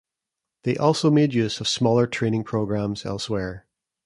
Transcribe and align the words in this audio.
They 0.63 0.77
also 0.77 1.11
made 1.11 1.35
use 1.35 1.61
of 1.61 1.67
smaller 1.67 2.07
training 2.07 2.43
programs 2.45 3.05
elsewhere. 3.05 3.67